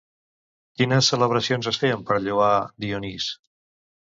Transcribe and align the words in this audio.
Quines 0.81 1.09
celebracions 1.13 1.69
es 1.73 1.79
feien 1.83 2.03
per 2.09 2.17
a 2.17 2.25
lloar 2.29 2.51
Dionís? 2.87 3.29